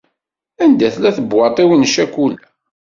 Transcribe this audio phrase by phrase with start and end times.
[0.63, 2.41] Anda tella tebwaḍt-iw n ccakula?